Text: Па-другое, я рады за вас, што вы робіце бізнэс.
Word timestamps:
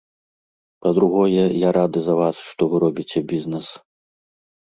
Па-другое, 0.83 1.43
я 1.67 1.73
рады 1.77 1.99
за 2.07 2.15
вас, 2.21 2.35
што 2.53 2.61
вы 2.71 2.75
робіце 2.87 3.19
бізнэс. 3.35 3.67